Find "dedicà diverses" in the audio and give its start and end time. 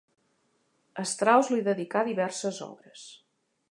1.69-2.63